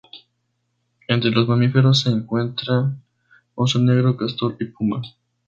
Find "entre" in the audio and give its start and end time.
1.07-1.29